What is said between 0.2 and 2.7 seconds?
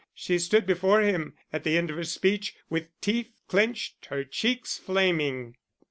stood before him, at the end of her speech,